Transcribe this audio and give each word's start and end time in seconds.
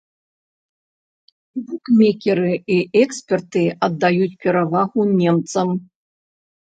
Букмекеры 1.67 2.53
і 2.75 2.77
эксперты 3.01 3.63
аддаюць 3.89 4.39
перавагу 4.47 5.01
немцам. 5.21 5.67